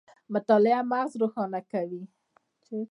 [0.33, 2.03] مطالعه مغز روښانه کوي